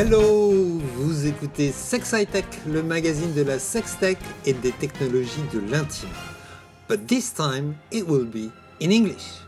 Hello, 0.00 0.52
vous 0.94 1.26
écoutez 1.26 1.72
Sex 1.72 2.12
High 2.12 2.30
Tech, 2.30 2.44
le 2.68 2.84
magazine 2.84 3.34
de 3.34 3.42
la 3.42 3.58
sextech 3.58 4.16
et 4.46 4.52
des 4.52 4.70
technologies 4.70 5.42
de 5.52 5.58
l'intime. 5.58 6.08
But 6.88 7.08
this 7.08 7.34
time 7.34 7.74
it 7.90 8.06
will 8.06 8.24
be 8.24 8.52
in 8.80 8.92
English. 8.92 9.40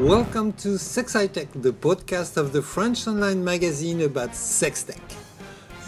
Welcome 0.00 0.54
to 0.62 0.78
Sex 0.78 1.12
High 1.12 1.28
Tech, 1.28 1.48
the 1.52 1.70
podcast 1.70 2.38
of 2.38 2.52
the 2.52 2.62
French 2.62 3.06
online 3.06 3.44
magazine 3.44 4.00
about 4.00 4.34
sex 4.34 4.84
tech. 4.84 5.02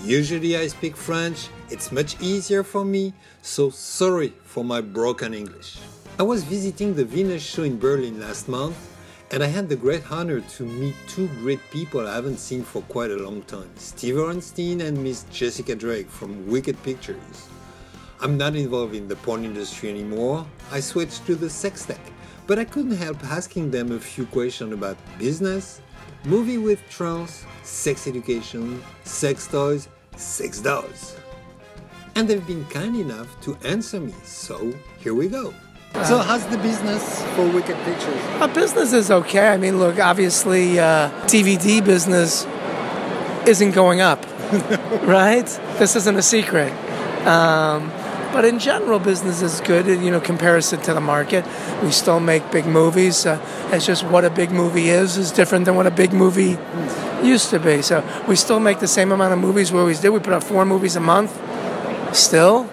Usually 0.04 0.54
I 0.54 0.68
speak 0.68 0.94
French, 0.94 1.48
it's 1.70 1.90
much 1.90 2.20
easier 2.20 2.62
for 2.62 2.84
me, 2.84 3.14
so 3.40 3.70
sorry 3.70 4.34
for 4.44 4.62
my 4.62 4.82
broken 4.82 5.32
English. 5.32 5.78
I 6.18 6.22
was 6.22 6.44
visiting 6.44 6.92
the 6.92 7.06
Venus 7.06 7.42
show 7.42 7.62
in 7.62 7.78
Berlin 7.78 8.20
last 8.20 8.46
month 8.46 8.76
and 9.32 9.42
I 9.42 9.46
had 9.46 9.70
the 9.70 9.76
great 9.76 10.12
honor 10.12 10.42
to 10.42 10.62
meet 10.62 10.94
two 11.08 11.26
great 11.40 11.60
people 11.70 12.06
I 12.06 12.14
haven't 12.14 12.36
seen 12.36 12.62
for 12.62 12.82
quite 12.82 13.10
a 13.10 13.16
long 13.16 13.40
time 13.42 13.70
Steve 13.76 14.16
Orenstein 14.16 14.82
and 14.82 15.02
Miss 15.02 15.24
Jessica 15.32 15.74
Drake 15.74 16.10
from 16.10 16.46
Wicked 16.46 16.80
Pictures. 16.82 17.48
I'm 18.20 18.36
not 18.36 18.54
involved 18.54 18.94
in 18.94 19.08
the 19.08 19.16
porn 19.16 19.44
industry 19.44 19.88
anymore, 19.88 20.46
I 20.70 20.80
switched 20.80 21.24
to 21.26 21.34
the 21.34 21.48
sex 21.48 21.86
tech, 21.86 22.00
but 22.46 22.58
I 22.58 22.64
couldn't 22.64 22.96
help 22.96 23.24
asking 23.24 23.70
them 23.70 23.92
a 23.92 23.98
few 23.98 24.26
questions 24.26 24.72
about 24.74 24.98
business, 25.18 25.80
movie 26.26 26.58
with 26.58 26.86
trans, 26.90 27.44
sex 27.62 28.06
education, 28.06 28.82
sex 29.04 29.46
toys, 29.48 29.88
sex 30.16 30.60
dolls. 30.60 31.16
And 32.14 32.28
they've 32.28 32.46
been 32.46 32.66
kind 32.66 32.94
enough 32.96 33.40
to 33.42 33.56
answer 33.64 33.98
me, 33.98 34.12
so 34.22 34.72
here 34.98 35.14
we 35.14 35.28
go. 35.28 35.54
So, 35.92 36.18
how's 36.18 36.44
the 36.46 36.56
business 36.58 37.22
for 37.34 37.46
Wicked 37.48 37.76
Pictures? 37.84 38.20
Our 38.40 38.48
business 38.48 38.92
is 38.92 39.10
okay. 39.10 39.48
I 39.48 39.56
mean, 39.58 39.78
look, 39.78 40.00
obviously, 40.00 40.80
uh, 40.80 41.10
DVD 41.26 41.84
business 41.84 42.44
isn't 43.46 43.72
going 43.72 44.00
up, 44.00 44.24
right? 45.02 45.46
This 45.78 45.94
isn't 45.94 46.16
a 46.16 46.22
secret. 46.22 46.72
Um, 47.26 47.90
but 48.32 48.44
in 48.46 48.58
general, 48.58 48.98
business 48.98 49.42
is 49.42 49.60
good. 49.60 49.86
You 49.86 50.10
know, 50.10 50.20
comparison 50.20 50.80
to 50.82 50.94
the 50.94 51.00
market, 51.00 51.44
we 51.82 51.92
still 51.92 52.20
make 52.20 52.50
big 52.50 52.66
movies. 52.66 53.26
Uh, 53.26 53.38
it's 53.70 53.86
just 53.86 54.02
what 54.04 54.24
a 54.24 54.30
big 54.30 54.50
movie 54.50 54.88
is 54.88 55.18
is 55.18 55.30
different 55.30 55.66
than 55.66 55.76
what 55.76 55.86
a 55.86 55.90
big 55.90 56.12
movie 56.12 56.58
used 57.22 57.50
to 57.50 57.60
be. 57.60 57.82
So 57.82 58.02
we 58.26 58.34
still 58.36 58.60
make 58.60 58.80
the 58.80 58.88
same 58.88 59.12
amount 59.12 59.34
of 59.34 59.38
movies 59.38 59.70
we 59.70 59.78
always 59.78 60.00
did. 60.00 60.08
We 60.08 60.20
put 60.20 60.32
out 60.32 60.42
four 60.42 60.64
movies 60.64 60.96
a 60.96 61.00
month. 61.00 61.30
Still, 62.16 62.68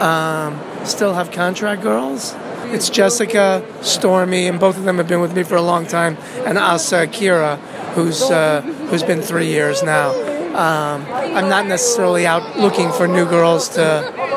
um, 0.00 0.58
still 0.84 1.14
have 1.14 1.30
contract 1.32 1.82
girls. 1.82 2.34
It's 2.72 2.88
Jessica, 2.88 3.66
Stormy, 3.82 4.46
and 4.46 4.60
both 4.60 4.78
of 4.78 4.84
them 4.84 4.98
have 4.98 5.08
been 5.08 5.20
with 5.20 5.34
me 5.34 5.42
for 5.42 5.56
a 5.56 5.62
long 5.62 5.86
time, 5.86 6.16
and 6.46 6.56
Asa 6.56 7.02
Akira, 7.02 7.56
who's 7.94 8.22
uh, 8.22 8.60
who's 8.88 9.02
been 9.02 9.22
three 9.22 9.48
years 9.48 9.82
now. 9.82 10.10
Um, 10.50 11.04
I'm 11.10 11.48
not 11.48 11.66
necessarily 11.66 12.26
out 12.26 12.58
looking 12.58 12.92
for 12.92 13.08
new 13.08 13.24
girls 13.24 13.68
to 13.70 14.30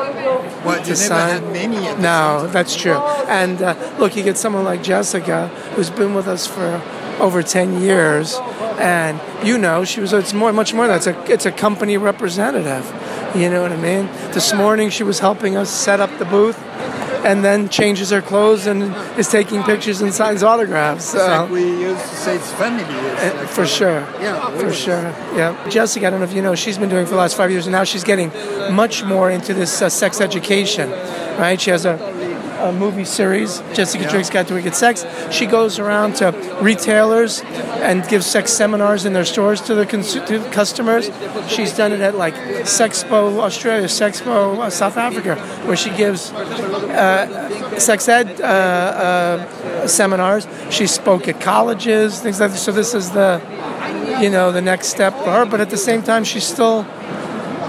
you 0.88 0.94
never 0.94 0.94
sign. 0.94 1.42
had 1.42 1.52
many 1.52 1.76
at 1.86 1.96
the 1.96 2.02
No, 2.02 2.46
that's 2.48 2.76
true. 2.76 2.98
And 3.28 3.62
uh, 3.62 3.74
look, 3.98 4.16
you 4.16 4.22
get 4.22 4.36
someone 4.36 4.64
like 4.64 4.82
Jessica, 4.82 5.48
who's 5.74 5.90
been 5.90 6.14
with 6.14 6.26
us 6.26 6.46
for 6.46 6.82
over 7.20 7.42
10 7.42 7.80
years, 7.82 8.36
and 8.78 9.20
you 9.46 9.58
know, 9.58 9.84
she 9.84 10.00
was, 10.00 10.12
it's 10.12 10.32
more, 10.32 10.52
much 10.52 10.74
more 10.74 10.86
than 10.86 10.98
that. 10.98 11.06
It's 11.06 11.28
a, 11.30 11.32
it's 11.32 11.46
a 11.46 11.52
company 11.52 11.96
representative. 11.96 12.84
You 13.34 13.50
know 13.50 13.62
what 13.62 13.72
I 13.72 13.76
mean? 13.76 14.06
This 14.32 14.52
morning 14.52 14.90
she 14.90 15.02
was 15.02 15.20
helping 15.20 15.56
us 15.56 15.70
set 15.70 16.00
up 16.00 16.18
the 16.18 16.24
booth 16.24 16.58
and 17.24 17.44
then 17.44 17.68
changes 17.68 18.10
her 18.10 18.20
clothes 18.22 18.66
and 18.66 18.94
is 19.18 19.28
taking 19.28 19.62
pictures 19.62 20.00
and 20.00 20.12
signs 20.12 20.42
autographs. 20.42 21.04
So. 21.06 21.18
like 21.18 21.50
we 21.50 21.62
used 21.64 22.00
to 22.00 22.16
say 22.16 22.36
it's 22.36 22.50
family. 22.52 22.84
It's 22.84 23.22
Uh, 23.22 23.38
like, 23.38 23.48
for 23.48 23.66
sure. 23.66 24.00
Yeah, 24.20 24.50
For 24.58 24.72
sure. 24.72 25.02
Yeah. 25.34 25.68
Jessica, 25.68 26.06
I 26.06 26.10
don't 26.10 26.20
know 26.20 26.26
if 26.26 26.32
you 26.34 26.42
know, 26.42 26.54
she's 26.54 26.78
been 26.78 26.88
doing 26.90 27.02
it 27.02 27.06
for 27.06 27.12
the 27.12 27.16
last 27.24 27.36
five 27.36 27.50
years, 27.50 27.66
and 27.66 27.72
now 27.72 27.84
she's 27.84 28.04
getting 28.04 28.30
much 28.72 29.04
more 29.04 29.30
into 29.30 29.54
this 29.54 29.80
uh, 29.82 29.88
sex 29.88 30.20
education, 30.20 30.90
right? 31.38 31.60
She 31.60 31.70
has 31.70 31.84
a, 31.86 31.96
a 32.64 32.72
movie 32.72 33.04
series, 33.04 33.60
Jessica 33.74 34.04
yeah. 34.04 34.10
Drake's 34.10 34.30
Guide 34.30 34.48
to 34.48 34.54
Wicked 34.54 34.74
Sex. 34.74 35.04
She 35.30 35.46
goes 35.46 35.78
around 35.78 36.16
to 36.16 36.32
retailers 36.62 37.42
and 37.42 38.06
gives 38.08 38.26
sex 38.26 38.52
seminars 38.52 39.04
in 39.04 39.12
their 39.12 39.24
stores 39.24 39.60
to 39.62 39.74
the, 39.74 39.84
to 39.84 40.38
the 40.38 40.50
customers. 40.50 41.10
She's 41.46 41.76
done 41.76 41.92
it 41.92 42.00
at 42.00 42.14
like 42.14 42.34
Sexpo 42.64 43.38
Australia, 43.40 43.86
Sexpo 43.86 44.58
uh, 44.58 44.70
South 44.70 44.96
Africa, 44.96 45.36
where 45.66 45.76
she 45.76 45.90
gives 45.90 46.32
uh, 46.32 47.78
sex 47.78 48.08
ed 48.08 48.40
uh, 48.40 48.44
uh, 48.44 49.86
seminars. 49.86 50.46
She 50.70 50.86
spoke 50.86 51.28
at 51.28 51.40
colleges, 51.40 52.20
things 52.20 52.40
like 52.40 52.50
that. 52.50 52.58
So 52.58 52.72
this 52.72 52.94
is 52.94 53.10
the, 53.10 53.42
you 54.20 54.30
know, 54.30 54.52
the 54.52 54.62
next 54.62 54.88
step 54.88 55.12
for 55.18 55.30
her. 55.30 55.44
But 55.44 55.60
at 55.60 55.70
the 55.70 55.76
same 55.76 56.02
time, 56.02 56.24
she's 56.24 56.46
still 56.46 56.86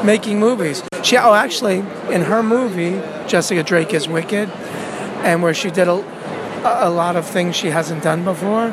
making 0.03 0.39
movies. 0.39 0.83
She, 1.03 1.17
oh, 1.17 1.33
actually, 1.33 1.79
in 2.09 2.21
her 2.21 2.41
movie, 2.41 3.01
Jessica 3.27 3.63
Drake 3.63 3.93
is 3.93 4.07
Wicked, 4.07 4.49
and 5.25 5.41
where 5.41 5.53
she 5.53 5.71
did 5.71 5.87
a, 5.87 5.93
a 6.85 6.89
lot 6.89 7.15
of 7.15 7.25
things 7.25 7.55
she 7.55 7.67
hasn't 7.67 8.03
done 8.03 8.23
before. 8.23 8.67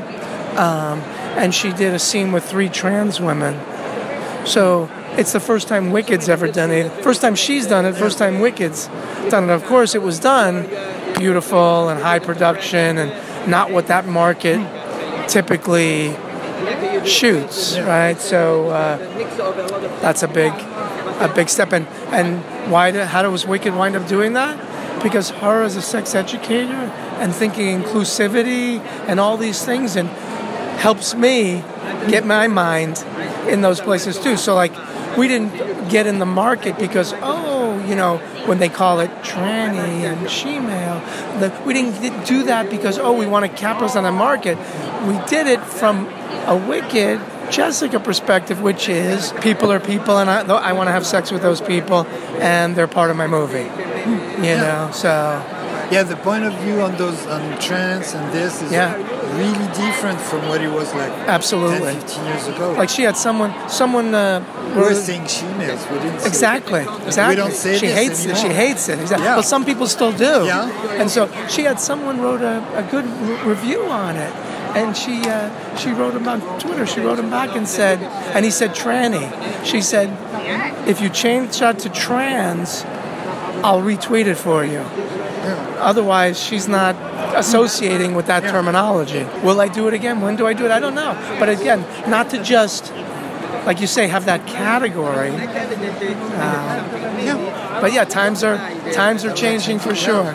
Um, 0.57 1.01
and 1.41 1.55
she 1.55 1.73
did 1.73 1.95
a 1.95 1.99
scene 1.99 2.31
with 2.31 2.45
three 2.45 2.69
trans 2.69 3.21
women. 3.21 3.59
So 4.47 4.91
it's 5.17 5.33
the 5.33 5.41
first 5.41 5.67
time 5.67 5.91
Wicked's 5.93 6.29
ever 6.29 6.49
done 6.49 6.71
it. 6.71 6.91
First 7.03 7.23
time 7.23 7.35
she's 7.35 7.67
done 7.67 7.87
it, 7.87 7.97
first 7.97 8.19
time 8.19 8.41
Wicked's 8.41 8.87
done 9.31 9.45
it. 9.45 9.51
Of 9.51 9.65
course, 9.65 9.95
it 9.95 10.03
was 10.03 10.21
done 10.21 10.69
beautiful 11.17 11.89
and 11.89 12.01
high 12.03 12.19
production 12.19 12.99
and 12.99 13.51
not 13.51 13.71
what 13.71 13.87
that 13.87 14.07
market 14.07 14.61
typically 15.29 16.15
shoots, 17.07 17.79
right? 17.79 18.19
So 18.21 18.69
uh, 18.69 18.99
that's 20.01 20.23
a 20.23 20.29
big, 20.29 20.53
a 20.53 21.33
big 21.35 21.49
step. 21.49 21.73
And 21.73 21.87
and 22.13 22.43
why? 22.71 22.91
Did, 22.91 23.07
how 23.07 23.23
does 23.23 23.47
Wicked 23.47 23.75
wind 23.75 23.97
up 23.97 24.07
doing 24.07 24.35
that? 24.35 24.72
Because 25.03 25.31
her 25.31 25.63
as 25.63 25.77
a 25.77 25.83
sex 25.83 26.15
educator 26.15 26.73
and 26.73 27.35
thinking 27.35 27.83
inclusivity 27.83 28.79
and 29.09 29.19
all 29.19 29.37
these 29.37 29.65
things 29.65 29.97
and 29.97 30.09
helps 30.79 31.15
me 31.15 31.63
get 32.09 32.25
my 32.27 32.49
mind 32.49 33.05
in 33.49 33.61
those 33.61 33.81
places 33.81 34.19
too. 34.19 34.37
So 34.37 34.55
like 34.55 34.73
we 35.17 35.29
didn't 35.29 35.89
get 35.89 36.07
in 36.07 36.19
the 36.19 36.27
market 36.27 36.79
because 36.79 37.13
oh 37.21 37.85
you 37.87 37.95
know 37.95 38.19
when 38.47 38.59
they 38.59 38.69
call 38.69 39.01
it 39.01 39.11
tranny 39.23 40.03
and 40.05 40.27
shemale, 40.27 41.65
we 41.65 41.75
didn't 41.75 42.27
do 42.27 42.45
that 42.45 42.71
because 42.71 42.99
oh 42.99 43.13
we 43.13 43.27
want 43.27 43.45
to 43.45 43.57
capitalize 43.57 43.97
on 43.97 44.05
the 44.05 44.13
market. 44.13 44.57
We 45.07 45.19
did 45.27 45.47
it 45.47 45.61
from 45.61 46.07
a 46.47 46.57
wicked 46.57 47.21
Jessica 47.51 48.01
perspective, 48.01 48.63
which 48.63 48.89
is 48.89 49.33
people 49.43 49.71
are 49.71 49.81
people, 49.81 50.19
and 50.19 50.31
I, 50.31 50.41
I 50.43 50.73
want 50.73 50.89
to 50.89 50.93
have 50.93 51.07
sex 51.07 51.31
with 51.31 51.43
those 51.43 51.61
people, 51.61 52.07
and 52.41 52.75
they're 52.75 52.89
part 52.89 53.11
of 53.11 53.17
my 53.17 53.27
movie. 53.27 53.69
You 54.39 54.57
know, 54.57 54.91
so 54.93 55.09
Yeah, 55.91 56.05
the 56.05 56.17
point 56.17 56.45
of 56.45 56.55
view 56.65 56.81
on 56.81 56.97
those 56.97 57.27
on 57.27 57.43
trans 57.61 58.15
and 58.15 58.33
this 58.33 58.63
is 58.63 58.73
Yeah. 58.73 58.95
really 59.43 59.69
different 59.85 60.19
from 60.21 60.41
what 60.49 60.61
it 60.63 60.73
was 60.73 60.89
like 60.95 61.13
absolutely. 61.29 61.93
10, 61.93 62.01
15 62.01 62.25
years 62.27 62.49
ago. 62.49 62.73
Like 62.73 62.89
she 62.89 63.03
had 63.03 63.17
someone, 63.17 63.53
someone. 63.69 64.15
Uh, 64.15 64.41
we 64.75 64.81
were 64.81 64.95
saying 64.95 65.27
females. 65.29 65.83
We 65.91 65.99
didn't 65.99 66.21
say 66.21 66.29
Exactly. 66.29 66.85
Exactly. 67.07 67.35
We 67.37 67.43
don't 67.43 67.53
say 67.65 67.77
she 67.79 67.87
hates 68.01 68.25
it. 68.25 68.37
She 68.39 68.49
hates 68.49 68.89
it. 68.89 68.99
Exactly. 69.01 69.27
Yeah. 69.27 69.35
Well, 69.37 69.43
some 69.55 69.65
people 69.65 69.87
still 69.87 70.13
do. 70.13 70.35
Yeah. 70.47 71.01
And 71.01 71.11
so 71.11 71.29
she 71.55 71.63
had 71.65 71.79
someone 71.79 72.17
wrote 72.25 72.41
a, 72.55 72.57
a 72.83 72.83
good 72.95 73.05
re- 73.29 73.43
review 73.53 73.83
on 74.05 74.17
it, 74.17 74.33
and 74.81 74.97
she 74.97 75.15
uh, 75.29 75.51
she 75.77 75.91
wrote 75.99 76.15
him 76.15 76.27
on 76.27 76.41
Twitter. 76.59 76.87
She 76.87 77.01
wrote 77.01 77.19
him 77.19 77.29
back 77.31 77.51
and 77.59 77.67
said, 77.69 77.99
and 78.35 78.45
he 78.47 78.51
said 78.51 78.71
tranny. 78.75 79.27
She 79.65 79.81
said, 79.83 80.09
if 80.89 81.01
you 81.03 81.09
change 81.11 81.59
that 81.61 81.79
to 81.81 81.89
trans, 81.91 82.85
I'll 83.65 83.81
retweet 83.81 84.27
it 84.27 84.37
for 84.37 84.65
you. 84.65 84.81
Otherwise, 85.79 86.41
she's 86.41 86.69
not 86.69 86.95
associating 87.37 88.15
with 88.15 88.27
that 88.27 88.43
terminology. 88.45 89.25
Will 89.43 89.61
I 89.61 89.69
do 89.69 89.89
it 89.89 89.95
again? 89.95 90.21
When 90.21 90.37
do 90.37 90.47
I 90.47 90.53
do 90.53 90.65
it? 90.65 90.71
I 90.71 90.79
don't 90.81 90.95
know. 90.95 91.15
But 91.39 91.49
again, 91.49 91.85
not 92.09 92.31
to 92.31 92.43
just, 92.43 92.93
like 93.67 93.81
you 93.81 93.87
say, 93.87 94.07
have 94.09 94.25
that 94.27 94.47
category. 94.47 95.31
Yeah. 97.25 97.79
But 97.81 97.93
yeah, 97.93 98.05
times 98.05 98.43
are 98.45 98.59
times 98.93 99.25
are 99.25 99.33
changing 99.35 99.79
for 99.79 99.95
sure. 99.95 100.35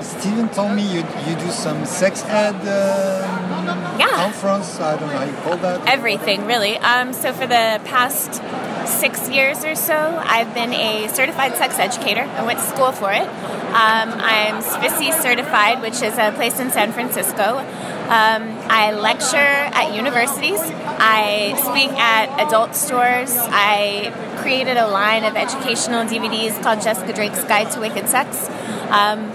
Steven 0.00 0.48
told 0.48 0.72
me 0.72 0.82
you, 0.82 1.04
you 1.28 1.36
do 1.36 1.50
some 1.50 1.84
sex 1.86 2.24
ed 2.24 2.54
um, 2.54 3.98
Yeah. 4.00 4.08
conference. 4.16 4.80
I 4.80 4.96
don't 4.96 5.08
know 5.08 5.18
how 5.18 5.24
you 5.24 5.32
call 5.44 5.56
that. 5.58 5.86
everything 5.86 6.46
really. 6.46 6.76
Um, 6.78 7.12
so 7.12 7.32
for 7.32 7.46
the 7.46 7.80
past 7.84 8.42
six 8.86 9.28
years 9.28 9.64
or 9.64 9.74
so, 9.74 9.94
I've 9.94 10.54
been 10.54 10.72
a 10.72 11.08
certified 11.08 11.56
sex 11.56 11.78
educator. 11.78 12.22
I 12.22 12.44
went 12.44 12.58
to 12.58 12.64
school 12.64 12.92
for 12.92 13.12
it. 13.12 13.22
Um, 13.22 14.08
I'm 14.14 14.62
SFSI 14.62 15.20
certified, 15.20 15.82
which 15.82 16.02
is 16.02 16.16
a 16.18 16.32
place 16.32 16.58
in 16.60 16.70
San 16.70 16.92
Francisco. 16.92 17.58
Um, 18.06 18.42
I 18.70 18.92
lecture 18.92 19.36
at 19.36 19.94
universities. 19.94 20.60
I 20.62 21.54
speak 21.58 21.90
at 21.98 22.46
adult 22.46 22.74
stores. 22.74 23.36
I 23.36 24.12
created 24.40 24.76
a 24.76 24.86
line 24.86 25.24
of 25.24 25.36
educational 25.36 26.04
DVDs 26.04 26.62
called 26.62 26.80
Jessica 26.80 27.12
Drake's 27.12 27.42
Guide 27.44 27.70
to 27.72 27.80
Wicked 27.80 28.08
Sex. 28.08 28.48
Um, 28.90 29.32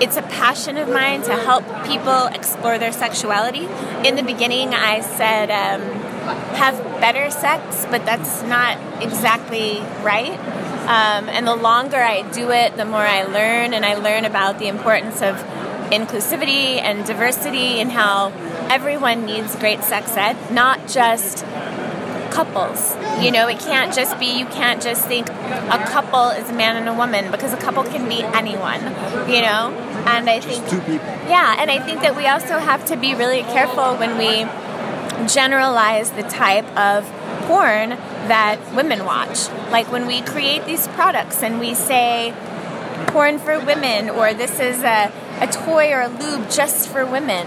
it's 0.00 0.18
a 0.18 0.22
passion 0.22 0.76
of 0.76 0.90
mine 0.90 1.22
to 1.22 1.34
help 1.34 1.64
people 1.86 2.26
explore 2.26 2.76
their 2.76 2.92
sexuality. 2.92 3.66
In 4.06 4.14
the 4.14 4.22
beginning, 4.22 4.74
I 4.74 5.00
said, 5.00 5.50
um, 5.50 6.05
have 6.26 6.76
better 7.00 7.30
sex, 7.30 7.86
but 7.90 8.04
that's 8.04 8.42
not 8.42 8.78
exactly 9.02 9.80
right. 10.02 10.38
Um, 10.86 11.28
and 11.28 11.46
the 11.46 11.56
longer 11.56 11.96
I 11.96 12.22
do 12.30 12.50
it, 12.50 12.76
the 12.76 12.84
more 12.84 13.00
I 13.00 13.24
learn, 13.24 13.74
and 13.74 13.84
I 13.84 13.94
learn 13.94 14.24
about 14.24 14.58
the 14.58 14.68
importance 14.68 15.22
of 15.22 15.36
inclusivity 15.90 16.80
and 16.80 17.04
diversity 17.04 17.80
and 17.80 17.90
how 17.90 18.32
everyone 18.70 19.24
needs 19.24 19.54
great 19.56 19.82
sex 19.82 20.16
ed, 20.16 20.36
not 20.52 20.88
just 20.88 21.44
couples. 22.30 22.94
You 23.20 23.30
know, 23.30 23.48
it 23.48 23.58
can't 23.58 23.94
just 23.94 24.18
be, 24.20 24.38
you 24.38 24.46
can't 24.46 24.82
just 24.82 25.06
think 25.06 25.28
a 25.28 25.82
couple 25.88 26.28
is 26.30 26.50
a 26.50 26.52
man 26.52 26.76
and 26.76 26.88
a 26.88 26.94
woman 26.94 27.30
because 27.30 27.52
a 27.52 27.56
couple 27.56 27.82
can 27.84 28.08
be 28.08 28.22
anyone, 28.22 28.80
you 29.28 29.40
know? 29.40 29.72
And 30.06 30.28
I 30.28 30.40
think. 30.40 30.68
two 30.68 30.80
people. 30.80 31.06
Yeah, 31.28 31.56
and 31.58 31.70
I 31.70 31.78
think 31.80 32.02
that 32.02 32.14
we 32.14 32.26
also 32.26 32.58
have 32.58 32.84
to 32.86 32.96
be 32.96 33.14
really 33.14 33.42
careful 33.42 33.96
when 33.96 34.18
we 34.18 34.44
generalize 35.28 36.10
the 36.10 36.22
type 36.22 36.66
of 36.76 37.04
porn 37.46 37.90
that 38.28 38.58
women 38.74 39.04
watch. 39.04 39.48
Like 39.70 39.90
when 39.90 40.06
we 40.06 40.20
create 40.22 40.64
these 40.64 40.88
products 40.88 41.42
and 41.42 41.60
we 41.60 41.74
say 41.74 42.34
porn 43.08 43.38
for 43.38 43.58
women 43.58 44.10
or 44.10 44.34
this 44.34 44.58
is 44.58 44.82
a, 44.82 45.12
a 45.40 45.46
toy 45.46 45.92
or 45.92 46.02
a 46.02 46.08
lube 46.08 46.50
just 46.50 46.88
for 46.88 47.06
women, 47.06 47.46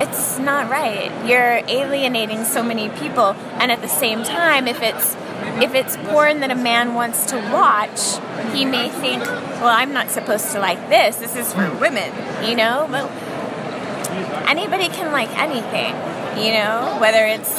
it's 0.00 0.38
not 0.38 0.70
right. 0.70 1.10
You're 1.26 1.62
alienating 1.66 2.44
so 2.44 2.62
many 2.62 2.88
people 2.90 3.34
and 3.58 3.72
at 3.72 3.80
the 3.80 3.88
same 3.88 4.22
time 4.22 4.68
if 4.68 4.82
it's 4.82 5.16
if 5.62 5.74
it's 5.74 5.96
porn 5.96 6.40
that 6.40 6.50
a 6.50 6.54
man 6.54 6.94
wants 6.94 7.26
to 7.26 7.36
watch, 7.36 8.18
he 8.54 8.64
may 8.64 8.88
think, 8.88 9.22
well, 9.22 9.68
I'm 9.68 9.92
not 9.92 10.10
supposed 10.10 10.52
to 10.52 10.60
like 10.60 10.88
this. 10.88 11.16
This 11.16 11.36
is 11.36 11.52
for 11.52 11.70
women, 11.78 12.12
you 12.44 12.54
know? 12.54 12.86
But 12.90 13.10
anybody 14.48 14.88
can 14.88 15.12
like 15.12 15.30
anything, 15.38 15.94
you 16.36 16.52
know, 16.52 16.96
whether 17.00 17.24
it's 17.26 17.52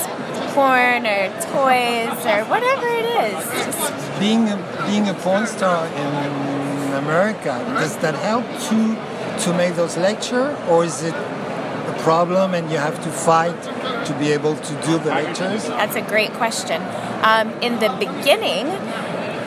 porn 0.53 1.05
or 1.05 1.29
toys 1.53 2.17
or 2.25 2.45
whatever 2.45 2.87
it 2.87 3.05
is. 3.25 3.43
Just 3.65 4.19
Being 4.19 4.49
a, 4.49 4.57
being 4.87 5.09
a 5.09 5.13
porn 5.13 5.45
star 5.47 5.85
in 5.87 6.93
America, 6.93 7.53
does 7.79 7.97
that 7.97 8.15
help 8.15 8.45
to 8.69 8.97
to 9.43 9.53
make 9.53 9.75
those 9.75 9.97
lecture, 9.97 10.57
or 10.67 10.83
is 10.83 11.03
it 11.03 11.13
a 11.13 11.95
problem 11.99 12.55
and 12.55 12.71
you 12.71 12.77
have 12.77 13.01
to 13.03 13.09
fight 13.11 13.61
to 14.05 14.13
be 14.17 14.31
able 14.31 14.55
to 14.55 14.73
do 14.81 14.97
the 14.97 15.09
lectures? 15.09 15.67
That's 15.67 15.95
a 15.95 16.01
great 16.01 16.33
question. 16.33 16.81
Um, 17.21 17.49
in 17.61 17.79
the 17.79 17.89
beginning, 17.99 18.65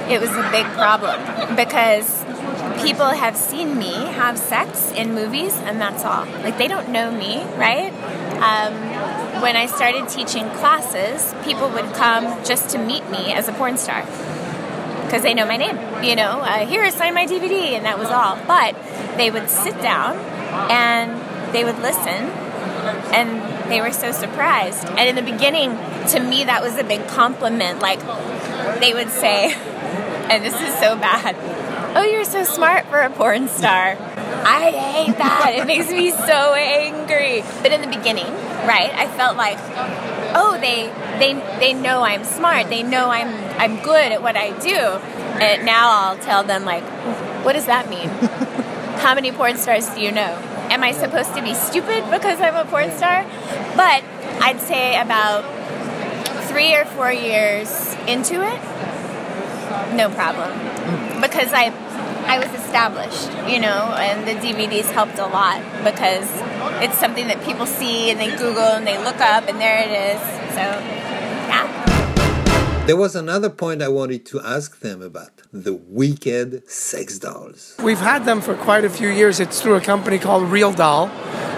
it 0.09 0.21
was 0.21 0.31
a 0.31 0.49
big 0.53 0.67
problem 0.79 1.19
because 1.57 2.25
people 2.83 3.07
have 3.07 3.37
seen 3.37 3.79
me 3.79 3.93
have 3.93 4.39
sex 4.39 4.93
in 4.93 5.15
movies, 5.15 5.55
and 5.67 5.81
that's 5.81 6.05
all. 6.05 6.25
Like, 6.45 6.57
they 6.59 6.69
don't 6.69 6.91
know 6.91 7.11
me, 7.11 7.43
right? 7.57 7.93
Um, 8.41 8.75
when 9.41 9.57
I 9.57 9.67
started 9.67 10.09
teaching 10.09 10.49
classes, 10.51 11.35
people 11.45 11.69
would 11.71 11.93
come 11.95 12.45
just 12.45 12.71
to 12.71 12.79
meet 12.79 13.09
me 13.11 13.33
as 13.33 13.49
a 13.49 13.53
porn 13.53 13.77
star 13.77 14.05
because 15.05 15.23
they 15.23 15.35
know 15.35 15.47
my 15.47 15.57
name. 15.57 15.77
You 16.05 16.15
know, 16.15 16.41
uh, 16.41 16.67
here, 16.67 16.89
sign 16.91 17.15
my 17.15 17.27
DVD, 17.27 17.73
and 17.73 17.85
that 17.85 17.99
was 17.99 18.09
all. 18.09 18.39
But 18.47 18.77
they 19.17 19.31
would 19.31 19.51
sit 19.51 19.81
down 19.83 20.17
and 20.71 21.21
they 21.53 21.65
would 21.65 21.79
listen 21.79 22.31
and 23.13 23.71
they 23.71 23.81
were 23.81 23.93
so 23.93 24.13
surprised. 24.13 24.85
And 24.87 25.09
in 25.09 25.17
the 25.17 25.31
beginning, 25.31 25.71
to 26.09 26.21
me, 26.21 26.45
that 26.45 26.63
was 26.63 26.77
a 26.77 26.85
big 26.85 27.07
compliment. 27.09 27.81
Like, 27.81 28.01
they 28.81 28.95
would 28.95 29.11
say, 29.11 29.53
and 30.31 30.45
this 30.45 30.55
is 30.55 30.75
so 30.79 30.97
bad, 30.97 31.37
oh, 31.97 32.05
you're 32.05 32.25
so 32.25 32.45
smart 32.45 32.87
for 32.87 33.01
a 33.01 33.11
porn 33.11 33.49
star. 33.49 33.97
I 34.45 34.71
hate 34.71 35.19
that. 35.19 35.53
It 35.55 35.67
makes 35.67 35.89
me 35.91 36.11
so 36.11 36.55
angry. 36.55 37.43
But 37.63 37.73
in 37.73 37.81
the 37.81 37.87
beginning, 37.87 38.33
right, 38.67 38.91
I 38.95 39.07
felt 39.17 39.37
like, 39.37 39.59
oh, 40.35 40.59
they 40.61 40.93
they 41.19 41.35
they 41.59 41.73
know 41.75 42.03
I'm 42.03 42.25
smart. 42.25 42.69
They 42.69 42.83
know 42.83 43.11
I'm 43.11 43.29
I'm 43.61 43.83
good 43.83 44.13
at 44.13 44.23
what 44.23 44.37
I 44.37 44.59
do. 44.59 44.77
And 45.41 45.65
now 45.65 45.91
I'll 45.91 46.19
tell 46.19 46.45
them 46.45 46.65
like, 46.65 46.85
what 47.45 47.55
does 47.55 47.67
that 47.67 47.89
mean? 47.89 48.09
How 49.01 49.15
many 49.15 49.33
porn 49.33 49.57
stars 49.57 49.89
do 49.89 50.01
you 50.01 50.13
know? 50.13 50.39
Am 50.71 50.85
I 50.85 50.93
supposed 50.93 51.35
to 51.35 51.43
be 51.43 51.55
stupid 51.55 52.05
because 52.11 52.41
I'm 52.41 52.55
a 52.55 52.65
porn 52.65 52.91
star? 52.97 53.25
But 53.77 54.05
I'd 54.41 54.61
say 54.61 55.01
about 55.01 55.43
three 56.49 56.75
or 56.75 56.85
four 56.85 57.13
years 57.13 57.95
into 58.07 58.43
it, 58.43 58.61
no 59.95 60.11
problem. 60.11 60.51
Mm. 60.51 61.23
Because 61.23 61.53
I 61.53 61.71
I 62.27 62.39
was 62.39 62.49
established, 62.61 63.29
you 63.51 63.61
know, 63.61 63.95
and 63.99 64.27
the 64.27 64.35
DVDs 64.41 64.91
helped 64.91 65.19
a 65.19 65.27
lot 65.27 65.61
because 65.85 66.29
it's 66.83 66.99
something 66.99 67.27
that 67.29 67.43
people 67.45 67.67
see 67.67 68.11
and 68.11 68.21
they 68.21 68.31
Google 68.37 68.73
and 68.79 68.87
they 68.87 68.99
look 68.99 69.21
up 69.21 69.49
and 69.49 69.61
there 69.61 69.79
it 69.79 69.91
is. 69.91 70.21
So, 70.55 70.65
yeah. 71.51 71.67
There 72.87 72.97
was 72.97 73.15
another 73.15 73.51
point 73.51 73.83
I 73.83 73.89
wanted 73.89 74.27
to 74.27 74.41
ask 74.41 74.81
them 74.81 75.03
about 75.03 75.31
the 75.53 75.75
wicked 75.75 76.69
sex 76.69 77.19
dolls. 77.19 77.77
We've 77.83 78.01
had 78.01 78.25
them 78.25 78.41
for 78.41 78.55
quite 78.55 78.85
a 78.85 78.91
few 78.91 79.09
years. 79.09 79.41
It's 79.41 79.61
through 79.61 79.77
a 79.77 79.81
company 79.81 80.19
called 80.19 80.45
Real 80.45 80.73
Doll, 80.73 81.09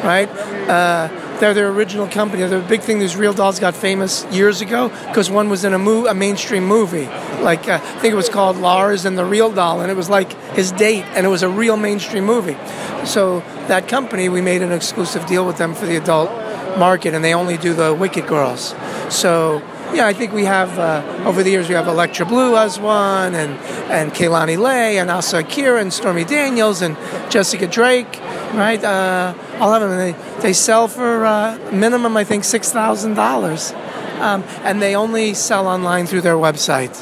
right? 0.02 0.28
Uh, 0.68 1.08
they're 1.42 1.54
their 1.54 1.70
original 1.70 2.06
company. 2.06 2.46
The 2.46 2.60
big 2.60 2.82
thing 2.82 3.00
is 3.00 3.16
Real 3.16 3.32
Dolls 3.32 3.58
got 3.58 3.74
famous 3.74 4.24
years 4.26 4.60
ago 4.60 4.90
because 5.08 5.28
one 5.28 5.48
was 5.48 5.64
in 5.64 5.74
a, 5.74 5.78
mo- 5.78 6.06
a 6.06 6.14
mainstream 6.14 6.64
movie. 6.64 7.06
Like, 7.42 7.68
uh, 7.68 7.80
I 7.82 7.98
think 7.98 8.12
it 8.12 8.16
was 8.16 8.28
called 8.28 8.58
Lars 8.58 9.04
and 9.04 9.18
the 9.18 9.24
Real 9.24 9.50
Doll, 9.50 9.80
and 9.80 9.90
it 9.90 9.96
was 9.96 10.08
like 10.08 10.32
his 10.52 10.70
date, 10.70 11.02
and 11.16 11.26
it 11.26 11.28
was 11.28 11.42
a 11.42 11.48
real 11.48 11.76
mainstream 11.76 12.24
movie. 12.26 12.56
So, 13.04 13.40
that 13.66 13.88
company, 13.88 14.28
we 14.28 14.40
made 14.40 14.62
an 14.62 14.70
exclusive 14.70 15.26
deal 15.26 15.44
with 15.44 15.56
them 15.56 15.74
for 15.74 15.84
the 15.84 15.96
adult 15.96 16.30
market, 16.78 17.12
and 17.12 17.24
they 17.24 17.34
only 17.34 17.56
do 17.56 17.74
the 17.74 17.92
Wicked 17.92 18.28
Girls. 18.28 18.72
So, 19.10 19.60
yeah, 19.92 20.06
I 20.06 20.12
think 20.12 20.32
we 20.32 20.44
have 20.44 20.78
uh, 20.78 21.24
over 21.26 21.42
the 21.42 21.50
years 21.50 21.68
we 21.68 21.74
have 21.74 21.86
Alektra 21.86 22.26
Blue 22.26 22.56
as 22.56 22.78
one, 22.78 23.34
and 23.34 23.58
and 23.90 24.12
Kaylani 24.12 24.58
Lei, 24.58 24.96
and 24.98 25.10
Asa 25.10 25.38
Akira, 25.38 25.80
and 25.80 25.92
Stormy 25.92 26.24
Daniels, 26.24 26.82
and 26.82 26.96
Jessica 27.30 27.66
Drake, 27.66 28.20
right? 28.54 28.82
Uh, 28.82 29.34
all 29.60 29.72
of 29.72 29.80
them. 29.80 29.96
They 29.98 30.14
they 30.40 30.52
sell 30.52 30.88
for 30.88 31.24
uh, 31.24 31.58
minimum, 31.72 32.16
I 32.16 32.24
think, 32.24 32.44
six 32.44 32.72
thousand 32.72 33.14
dollars, 33.14 33.72
um, 34.20 34.44
and 34.64 34.80
they 34.80 34.94
only 34.94 35.34
sell 35.34 35.66
online 35.66 36.06
through 36.06 36.22
their 36.22 36.36
website. 36.36 36.94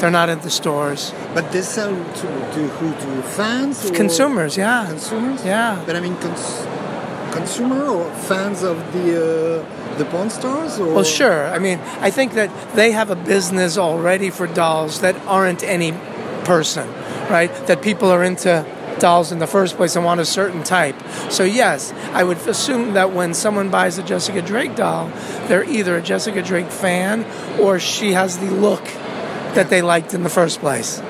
They're 0.00 0.10
not 0.10 0.28
at 0.28 0.42
the 0.42 0.50
stores. 0.50 1.12
But 1.34 1.52
they 1.52 1.62
sell 1.62 1.90
to, 1.94 2.26
to 2.54 2.68
who? 2.78 2.90
To 2.92 3.22
fans? 3.22 3.90
Consumers, 3.90 4.56
yeah. 4.56 4.86
Consumers? 4.88 5.44
Yeah. 5.44 5.82
But 5.86 5.96
I 5.96 6.00
mean, 6.00 6.16
cons- 6.16 6.66
consumer 7.32 7.84
or 7.86 8.10
fans 8.14 8.62
of 8.62 8.76
the 8.92 9.62
uh, 9.62 9.98
the 9.98 10.04
porn 10.06 10.30
stars? 10.30 10.78
Or? 10.80 10.94
Well, 10.94 11.04
sure. 11.04 11.46
I 11.48 11.58
mean, 11.58 11.78
I 12.00 12.10
think 12.10 12.32
that 12.32 12.50
they 12.74 12.92
have 12.92 13.10
a 13.10 13.16
business 13.16 13.76
already 13.78 14.30
for 14.30 14.46
dolls 14.46 15.00
that 15.00 15.16
aren't 15.26 15.62
any 15.62 15.92
person, 16.44 16.88
right? 17.28 17.50
That 17.66 17.82
people 17.82 18.10
are 18.10 18.24
into 18.24 18.64
dolls 19.00 19.32
in 19.32 19.38
the 19.38 19.46
first 19.46 19.76
place 19.76 19.96
and 19.96 20.04
want 20.04 20.20
a 20.20 20.24
certain 20.24 20.62
type. 20.62 20.96
So, 21.30 21.42
yes, 21.42 21.92
I 22.12 22.22
would 22.22 22.38
assume 22.38 22.94
that 22.94 23.12
when 23.12 23.34
someone 23.34 23.70
buys 23.70 23.98
a 23.98 24.02
Jessica 24.02 24.42
Drake 24.42 24.76
doll, 24.76 25.08
they're 25.48 25.64
either 25.64 25.96
a 25.96 26.02
Jessica 26.02 26.42
Drake 26.42 26.70
fan 26.70 27.24
or 27.60 27.78
she 27.78 28.12
has 28.12 28.38
the 28.38 28.50
look 28.50 28.84
that 29.54 29.68
they 29.70 29.82
liked 29.82 30.14
in 30.14 30.22
the 30.22 30.28
first 30.28 30.60
place, 30.60 31.00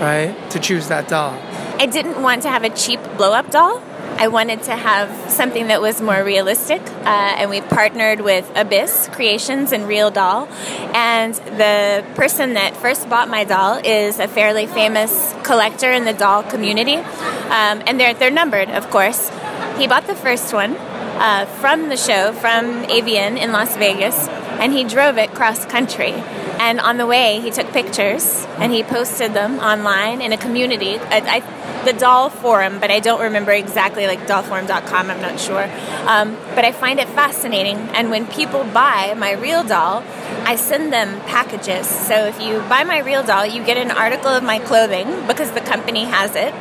right? 0.00 0.36
To 0.50 0.60
choose 0.60 0.88
that 0.88 1.08
doll. 1.08 1.36
I 1.78 1.86
didn't 1.86 2.22
want 2.22 2.42
to 2.42 2.50
have 2.50 2.62
a 2.62 2.70
cheap 2.70 3.00
blow 3.16 3.32
up 3.32 3.50
doll. 3.50 3.82
I 4.22 4.28
wanted 4.28 4.62
to 4.70 4.76
have 4.76 5.32
something 5.32 5.66
that 5.66 5.80
was 5.80 6.00
more 6.00 6.22
realistic, 6.22 6.80
uh, 6.80 7.38
and 7.38 7.50
we 7.50 7.60
partnered 7.60 8.20
with 8.20 8.48
Abyss 8.54 9.08
Creations 9.10 9.72
and 9.72 9.88
Real 9.88 10.12
Doll. 10.12 10.46
And 10.94 11.34
the 11.34 12.04
person 12.14 12.54
that 12.54 12.76
first 12.76 13.10
bought 13.10 13.28
my 13.28 13.42
doll 13.42 13.80
is 13.84 14.20
a 14.20 14.28
fairly 14.28 14.68
famous 14.68 15.34
collector 15.42 15.90
in 15.90 16.04
the 16.04 16.12
doll 16.12 16.44
community, 16.44 16.98
um, 16.98 17.82
and 17.84 17.98
they're 17.98 18.14
they're 18.14 18.30
numbered, 18.30 18.70
of 18.70 18.88
course. 18.90 19.28
He 19.76 19.88
bought 19.88 20.06
the 20.06 20.14
first 20.14 20.54
one 20.54 20.76
uh, 20.76 21.46
from 21.60 21.88
the 21.88 21.96
show 21.96 22.32
from 22.32 22.84
AVN 22.84 23.36
in 23.36 23.50
Las 23.50 23.76
Vegas, 23.76 24.28
and 24.62 24.72
he 24.72 24.84
drove 24.84 25.18
it 25.18 25.34
cross 25.34 25.66
country. 25.66 26.14
And 26.62 26.78
on 26.78 26.96
the 26.96 27.06
way, 27.06 27.40
he 27.40 27.50
took 27.50 27.72
pictures 27.72 28.46
and 28.58 28.72
he 28.72 28.84
posted 28.84 29.34
them 29.34 29.58
online 29.58 30.22
in 30.22 30.32
a 30.32 30.36
community. 30.36 30.96
I, 30.96 31.42
I, 31.42 31.84
the 31.84 31.92
doll 31.92 32.30
forum, 32.30 32.78
but 32.78 32.88
I 32.88 33.00
don't 33.00 33.20
remember 33.20 33.50
exactly 33.50 34.06
like 34.06 34.28
dollforum.com, 34.28 35.10
I'm 35.10 35.20
not 35.20 35.40
sure. 35.40 35.68
Um, 36.06 36.36
but 36.54 36.64
I 36.64 36.70
find 36.70 37.00
it 37.00 37.08
fascinating. 37.08 37.78
And 37.96 38.10
when 38.10 38.28
people 38.28 38.62
buy 38.62 39.12
my 39.18 39.32
real 39.32 39.64
doll, 39.64 40.04
I 40.44 40.54
send 40.54 40.92
them 40.92 41.20
packages. 41.22 41.88
So 41.88 42.26
if 42.26 42.40
you 42.40 42.60
buy 42.68 42.84
my 42.84 43.00
real 43.00 43.24
doll, 43.24 43.44
you 43.44 43.64
get 43.64 43.76
an 43.76 43.90
article 43.90 44.28
of 44.28 44.44
my 44.44 44.60
clothing 44.60 45.26
because 45.26 45.50
the 45.50 45.62
company 45.62 46.04
has 46.04 46.36
it. 46.36 46.54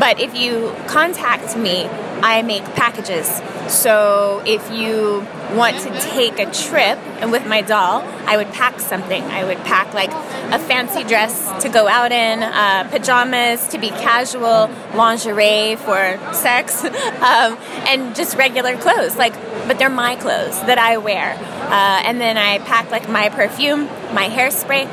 But 0.00 0.18
if 0.18 0.34
you 0.34 0.74
contact 0.86 1.58
me, 1.58 1.90
I 2.22 2.42
make 2.42 2.64
packages. 2.74 3.42
So 3.68 4.42
if 4.46 4.70
you 4.70 5.26
want 5.56 5.78
to 5.80 6.00
take 6.00 6.38
a 6.38 6.50
trip 6.52 6.98
and 7.20 7.30
with 7.32 7.46
my 7.46 7.62
doll, 7.62 8.02
I 8.26 8.36
would 8.36 8.48
pack 8.52 8.80
something. 8.80 9.22
I 9.22 9.44
would 9.44 9.58
pack 9.58 9.92
like 9.94 10.10
a 10.10 10.58
fancy 10.58 11.04
dress 11.04 11.62
to 11.62 11.68
go 11.68 11.88
out 11.88 12.12
in, 12.12 12.42
uh, 12.42 12.88
pajamas 12.90 13.68
to 13.68 13.78
be 13.78 13.88
casual, 13.88 14.70
lingerie 14.94 15.76
for 15.76 16.18
sex, 16.32 16.84
um, 16.84 17.58
and 17.88 18.14
just 18.14 18.36
regular 18.36 18.76
clothes. 18.76 19.16
Like 19.16 19.34
but 19.66 19.78
they're 19.78 19.90
my 19.90 20.16
clothes 20.16 20.58
that 20.62 20.78
I 20.78 20.98
wear. 20.98 21.34
Uh, 21.34 22.02
and 22.04 22.20
then 22.20 22.36
I 22.36 22.58
pack 22.58 22.90
like 22.90 23.08
my 23.08 23.28
perfume, 23.28 23.84
my 24.12 24.28
hairspray, 24.28 24.86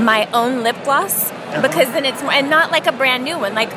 my 0.00 0.28
own 0.32 0.62
lip 0.62 0.76
gloss, 0.84 1.30
because 1.60 1.92
then 1.92 2.04
it's 2.04 2.22
more, 2.22 2.32
and 2.32 2.50
not 2.50 2.70
like 2.70 2.86
a 2.86 2.92
brand 2.92 3.24
new 3.24 3.38
one, 3.38 3.54
like 3.54 3.70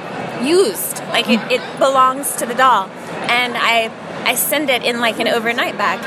used, 0.44 1.03
like 1.13 1.29
it, 1.29 1.39
it 1.51 1.62
belongs 1.79 2.36
to 2.38 2.46
the 2.46 2.55
doll. 2.55 2.89
And 3.29 3.53
I 3.55 3.89
I 4.25 4.36
send 4.36 4.70
it 4.70 4.84
in 4.84 5.00
like 5.00 5.20
an 5.20 5.27
overnight 5.27 5.77
bag. 5.77 6.00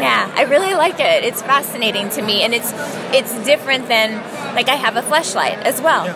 Yeah, 0.00 0.32
I 0.36 0.44
really 0.44 0.74
like 0.74 1.00
it. 1.00 1.24
It's 1.24 1.42
fascinating 1.42 2.08
to 2.10 2.22
me, 2.22 2.42
and 2.42 2.54
it's 2.54 2.72
it's 3.12 3.34
different 3.44 3.88
than 3.88 4.14
like 4.54 4.68
I 4.68 4.76
have 4.76 4.96
a 4.96 5.02
Fleshlight 5.02 5.58
as 5.62 5.82
well. 5.82 6.06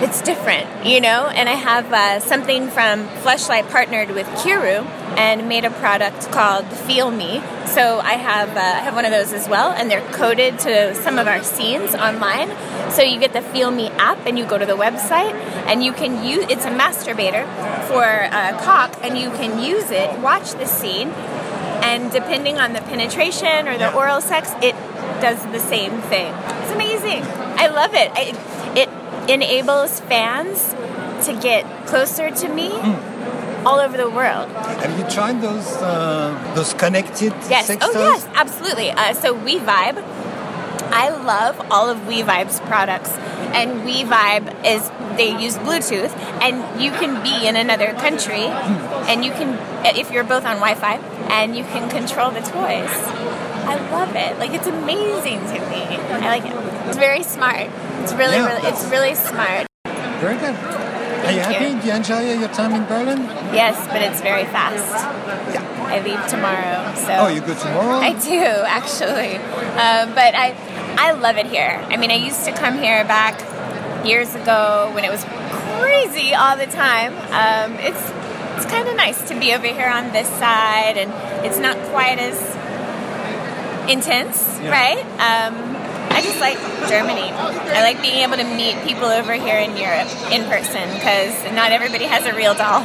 It's 0.00 0.22
different, 0.22 0.86
you 0.86 1.00
know. 1.00 1.26
And 1.26 1.48
I 1.48 1.54
have 1.54 1.92
uh, 1.92 2.20
something 2.20 2.68
from 2.68 3.08
Fleshlight 3.22 3.68
partnered 3.68 4.10
with 4.10 4.26
Kiiroo 4.28 4.86
and 5.18 5.48
made 5.48 5.64
a 5.64 5.70
product 5.70 6.30
called 6.30 6.66
Feel 6.66 7.10
Me. 7.10 7.42
So 7.66 7.98
I 7.98 8.12
have 8.12 8.50
uh, 8.56 8.60
I 8.60 8.80
have 8.80 8.94
one 8.94 9.04
of 9.04 9.10
those 9.10 9.32
as 9.32 9.48
well, 9.48 9.72
and 9.72 9.90
they're 9.90 10.08
coded 10.12 10.60
to 10.60 10.94
some 10.94 11.18
of 11.18 11.26
our 11.26 11.42
scenes 11.42 11.96
online. 11.96 12.48
So 12.92 13.02
you 13.02 13.18
get 13.18 13.32
the 13.32 13.42
Feel 13.42 13.72
Me 13.72 13.88
app, 13.98 14.24
and 14.24 14.38
you 14.38 14.46
go 14.46 14.56
to 14.56 14.66
the 14.66 14.76
website, 14.76 15.34
and 15.66 15.82
you 15.82 15.92
can 15.92 16.24
use 16.24 16.46
it's 16.48 16.64
a 16.64 16.70
masturbator 16.70 17.44
for 17.88 18.04
uh, 18.04 18.56
cock, 18.62 18.96
and 19.02 19.18
you 19.18 19.30
can 19.30 19.60
use 19.60 19.90
it, 19.90 20.16
watch 20.20 20.52
the 20.52 20.66
scene, 20.66 21.08
and 21.82 22.12
depending 22.12 22.58
on 22.58 22.72
the 22.72 22.80
penetration 22.82 23.66
or 23.66 23.76
the 23.76 23.92
oral 23.92 24.20
sex, 24.20 24.52
it 24.62 24.76
does 25.20 25.44
the 25.46 25.58
same 25.58 26.00
thing. 26.02 26.32
It's 26.62 26.70
amazing. 26.70 27.24
I 27.58 27.66
love 27.66 27.94
it. 27.94 28.12
It 28.16 28.36
enables 29.28 30.00
fans 30.00 30.74
to 31.26 31.32
get 31.40 31.64
closer 31.86 32.30
to 32.30 32.48
me 32.48 32.70
all 33.66 33.80
over 33.80 33.96
the 33.96 34.08
world. 34.08 34.48
Have 34.50 34.98
you 34.98 35.04
tried 35.10 35.40
those 35.42 35.66
uh, 35.82 36.32
those 36.54 36.72
connected 36.74 37.32
Yes. 37.50 37.66
sex 37.66 37.84
oh, 37.84 37.92
toys? 37.92 38.24
yes, 38.24 38.28
absolutely. 38.34 38.90
Uh, 38.90 39.14
so 39.14 39.34
We 39.34 39.58
Vibe. 39.58 40.02
I 40.90 41.10
love 41.10 41.60
all 41.70 41.90
of 41.90 42.06
We 42.06 42.22
Vibe's 42.22 42.60
products, 42.60 43.10
and 43.52 43.84
We 43.84 44.04
Vibe 44.04 44.48
is 44.64 44.90
they 45.18 45.36
use 45.38 45.58
Bluetooth, 45.58 46.14
and 46.40 46.80
you 46.80 46.90
can 46.92 47.22
be 47.22 47.46
in 47.46 47.56
another 47.56 47.92
country, 47.94 48.44
and 49.10 49.24
you 49.24 49.32
can 49.32 49.58
if 49.96 50.10
you're 50.10 50.24
both 50.24 50.46
on 50.46 50.56
Wi-Fi, 50.56 50.96
and 51.30 51.56
you 51.56 51.64
can 51.64 51.90
control 51.90 52.30
the 52.30 52.40
toys. 52.40 52.94
I 53.68 53.76
love 53.92 54.14
it. 54.16 54.38
Like 54.38 54.54
it's 54.54 54.66
amazing 54.66 55.40
to 55.40 55.58
me. 55.68 55.82
I 56.24 56.38
like 56.38 56.46
it. 56.46 56.56
It's 56.88 56.96
very 56.96 57.22
smart. 57.22 57.68
It's 58.02 58.12
really, 58.14 58.36
Yeah, 58.36 58.54
really, 58.56 58.68
it's 58.68 58.84
really 58.86 59.14
smart. 59.14 59.66
Very 60.20 60.36
good. 60.38 60.54
Are 60.54 61.32
you 61.32 61.40
Thank 61.42 61.56
happy? 61.56 61.64
you. 61.74 61.80
Do 61.80 61.86
you 61.88 61.94
enjoy 61.94 62.20
your 62.38 62.48
time 62.48 62.72
in 62.74 62.84
Berlin? 62.86 63.22
Yes, 63.52 63.76
but 63.88 64.00
it's 64.02 64.20
very 64.20 64.44
fast. 64.46 64.84
Yeah. 65.54 65.62
I 65.94 66.00
leave 66.00 66.26
tomorrow, 66.28 66.94
so. 66.94 67.12
Oh, 67.12 67.28
you 67.28 67.40
go 67.40 67.54
tomorrow? 67.54 67.98
I 67.98 68.12
do 68.12 68.42
actually, 68.66 69.36
um, 69.76 70.14
but 70.14 70.34
I 70.34 70.54
I 70.98 71.12
love 71.12 71.36
it 71.36 71.46
here. 71.46 71.84
I 71.88 71.96
mean, 71.96 72.10
I 72.10 72.14
used 72.16 72.44
to 72.46 72.52
come 72.52 72.78
here 72.78 73.04
back 73.04 73.36
years 74.06 74.34
ago 74.34 74.90
when 74.94 75.04
it 75.04 75.10
was 75.10 75.24
crazy 75.78 76.34
all 76.34 76.56
the 76.56 76.66
time. 76.66 77.12
Um, 77.32 77.78
it's 77.80 78.02
it's 78.56 78.66
kind 78.66 78.88
of 78.88 78.96
nice 78.96 79.20
to 79.28 79.38
be 79.38 79.54
over 79.54 79.66
here 79.66 79.88
on 79.88 80.12
this 80.12 80.28
side, 80.28 80.96
and 80.96 81.10
it's 81.46 81.58
not 81.58 81.76
quite 81.92 82.18
as 82.18 82.36
intense, 83.88 84.58
Yeah. 84.62 84.70
right? 84.70 85.02
Um, 85.28 85.67
I 86.18 86.20
just 86.20 86.40
like 86.40 86.58
Germany. 86.88 87.30
I 87.30 87.80
like 87.80 88.02
being 88.02 88.26
able 88.26 88.36
to 88.38 88.42
meet 88.42 88.74
people 88.82 89.04
over 89.04 89.34
here 89.34 89.58
in 89.58 89.76
Europe 89.76 90.10
in 90.32 90.42
person 90.50 90.82
because 90.98 91.32
not 91.54 91.70
everybody 91.70 92.06
has 92.06 92.26
a 92.26 92.34
real 92.34 92.54
doll. 92.54 92.82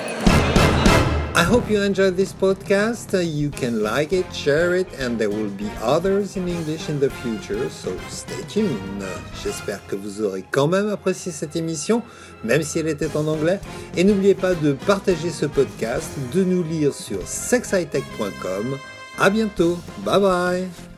I 1.33 1.41
hope 1.41 1.67
you 1.67 1.81
enjoyed 1.81 2.15
this 2.15 2.31
podcast. 2.31 3.09
You 3.25 3.49
can 3.49 3.81
like 3.81 4.13
it, 4.13 4.31
share 4.35 4.75
it, 4.75 4.85
and 4.99 5.17
there 5.17 5.31
will 5.31 5.49
be 5.49 5.67
others 5.81 6.37
in 6.37 6.47
English 6.47 6.89
in 6.89 6.99
the 6.99 7.09
future, 7.09 7.71
so 7.71 7.97
stay 8.07 8.43
tuned. 8.47 9.03
J'espère 9.43 9.83
que 9.87 9.95
vous 9.95 10.21
aurez 10.21 10.45
quand 10.51 10.67
même 10.67 10.89
apprécié 10.89 11.31
cette 11.31 11.55
émission, 11.55 12.03
même 12.43 12.61
si 12.61 12.77
elle 12.77 12.87
était 12.87 13.17
en 13.17 13.25
anglais. 13.25 13.59
Et 13.97 14.03
n'oubliez 14.03 14.35
pas 14.35 14.53
de 14.53 14.73
partager 14.73 15.31
ce 15.31 15.47
podcast, 15.47 16.11
de 16.35 16.43
nous 16.43 16.61
lire 16.61 16.93
sur 16.93 17.27
sexhightech.com. 17.27 18.77
À 19.17 19.31
bientôt. 19.31 19.79
Bye 20.05 20.19
bye. 20.21 20.92